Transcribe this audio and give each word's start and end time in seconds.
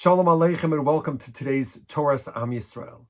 Shalom 0.00 0.26
Aleichem 0.26 0.72
and 0.72 0.86
welcome 0.86 1.18
to 1.18 1.32
today's 1.32 1.78
Torat 1.88 2.28
Am 2.36 2.52
Yisrael. 2.52 3.06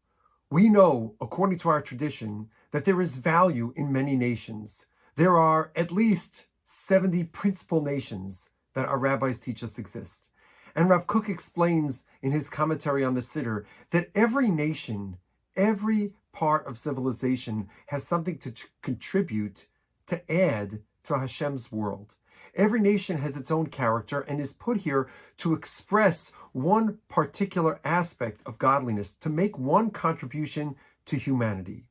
We 0.51 0.71
know, 0.71 1.17
according 1.21 1.59
to 1.59 1.69
our 1.69 1.83
tradition, 1.83 2.49
that 2.71 2.87
there 2.87 3.03
is 3.03 3.19
value 3.19 3.75
in 3.77 3.93
many 3.93 4.17
nations. 4.17 4.87
There 5.15 5.37
are 5.37 5.71
at 5.77 5.93
least 5.93 6.47
70 6.65 7.25
principal 7.25 7.83
nations 7.83 8.49
that 8.73 8.87
our 8.87 8.99
rabbis 8.99 9.39
teach 9.39 9.63
us 9.63 9.79
exist. 9.79 10.31
And 10.75 10.89
Rav 10.89 11.07
Kook 11.07 11.29
explains 11.29 12.05
in 12.23 12.33
his 12.33 12.49
commentary 12.49 13.05
on 13.05 13.13
the 13.13 13.21
Siddur 13.21 13.67
that 13.91 14.09
every 14.15 14.51
nation, 14.51 15.19
every 15.57 16.15
part 16.33 16.67
of 16.67 16.79
civilization 16.79 17.69
has 17.89 18.03
something 18.03 18.39
to 18.39 18.51
t- 18.51 18.69
contribute, 18.81 19.67
to 20.07 20.23
add 20.33 20.81
to 21.03 21.19
Hashem's 21.19 21.71
world. 21.71 22.15
Every 22.59 22.81
nation 22.81 23.19
has 23.19 23.37
its 23.37 23.53
own 23.53 23.69
character 23.69 24.21
and 24.23 24.41
is 24.41 24.53
put 24.53 24.79
here 24.79 25.09
to 25.37 25.55
express 25.55 26.33
one 26.51 26.99
particular 27.07 27.79
aspect 27.85 28.43
of 28.45 28.59
godliness, 28.59 29.15
to 29.15 29.31
make 29.31 29.57
one 29.57 29.91
contribution 29.91 30.75
to 31.05 31.17
humanity. 31.17 31.85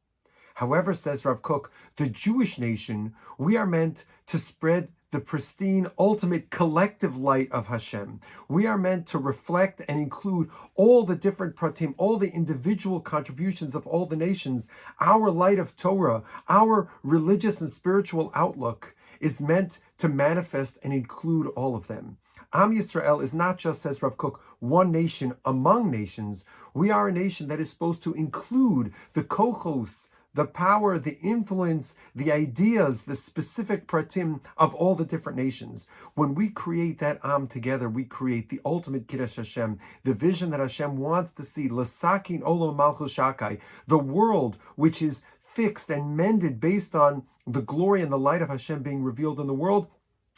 However, 0.55 0.93
says 0.93 1.23
Rav 1.23 1.41
Kook, 1.41 1.71
the 1.95 2.09
Jewish 2.09 2.57
nation, 2.57 3.16
we 3.38 3.55
are 3.55 3.66
meant 3.66 4.03
to 4.26 4.38
spread 4.38 4.90
the 5.12 5.21
pristine, 5.21 5.88
ultimate 5.98 6.49
collective 6.49 7.15
light 7.15 7.49
of 7.49 7.68
Hashem. 7.68 8.20
We 8.49 8.68
are 8.68 8.77
meant 8.77 9.07
to 9.07 9.18
reflect 9.18 9.81
and 9.88 9.98
include 9.98 10.49
all 10.76 11.04
the 11.04 11.15
different 11.15 11.55
pratim, 11.55 11.93
all 11.98 12.18
the 12.18 12.31
individual 12.31 12.99
contributions 12.99 13.73
of 13.73 13.88
all 13.88 14.05
the 14.05 14.18
nations. 14.18 14.68
Our 14.99 15.31
light 15.31 15.59
of 15.59 15.77
Torah, 15.77 16.23
our 16.49 16.91
religious 17.04 17.62
and 17.62 17.70
spiritual 17.70 18.34
outlook 18.35 18.96
is 19.20 19.41
meant 19.41 19.80
to 19.98 20.07
manifest 20.07 20.77
and 20.84 20.94
include 20.94 21.48
all 21.55 21.76
of 21.76 21.88
them. 21.88 22.17
Am 22.53 22.73
Yisrael 22.73 23.21
is 23.21 23.34
not 23.34 23.57
just, 23.57 23.82
says 23.82 24.01
Rav 24.01 24.18
Kook, 24.18 24.40
one 24.60 24.91
nation 24.91 25.35
among 25.43 25.91
nations. 25.91 26.46
We 26.73 26.90
are 26.90 27.10
a 27.10 27.12
nation 27.12 27.49
that 27.49 27.60
is 27.60 27.70
supposed 27.70 28.04
to 28.04 28.13
include 28.13 28.93
the 29.13 29.23
kochos, 29.23 30.07
the 30.34 30.45
power, 30.45 30.99
the 30.99 31.18
influence, 31.20 31.95
the 32.15 32.32
ideas, 32.32 33.04
the 33.04 33.15
specific 33.15 33.88
pratim 33.88 34.40
of 34.55 34.73
all 34.76 34.93
the 34.93 35.04
different 35.04 35.35
nations. 35.35 35.88
When 36.13 36.35
we 36.35 36.49
create 36.49 36.99
that 36.99 37.20
Am 37.23 37.48
together, 37.48 37.90
we 37.90 38.04
create 38.04 38.49
the 38.49 38.62
ultimate 38.63 39.07
Kiddush 39.07 39.35
Hashem, 39.35 39.79
the 40.04 40.13
vision 40.13 40.51
that 40.51 40.60
Hashem 40.60 40.98
wants 40.98 41.32
to 41.34 41.43
see, 41.43 41.68
Lasakin 41.68 42.43
Olam 42.43 42.76
Malchus 42.76 43.15
Shakai, 43.15 43.60
the 43.88 43.98
world 43.98 44.57
which 44.76 45.01
is 45.01 45.23
fixed 45.58 45.90
and 45.90 46.16
mended 46.16 46.60
based 46.60 46.96
on 46.96 47.24
the 47.48 47.63
glory 47.63 48.04
and 48.04 48.12
the 48.12 48.20
light 48.20 48.44
of 48.44 48.50
Hashem 48.50 48.84
being 48.84 49.02
revealed 49.02 49.40
in 49.40 49.48
the 49.48 49.55
world. 49.55 49.88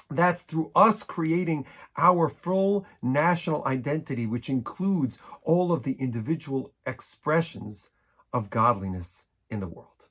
That's 0.10 0.44
through 0.44 0.72
us 0.74 1.04
creating 1.04 1.66
our 1.98 2.30
full 2.30 2.86
national 3.02 3.66
identity, 3.66 4.26
which 4.26 4.50
includes 4.50 5.20
all 5.44 5.74
of 5.74 5.84
the 5.84 5.98
individual 6.00 6.72
expressions 6.86 7.90
of 8.32 8.50
godliness 8.50 9.26
in 9.50 9.60
the 9.60 9.68
world. 9.68 10.09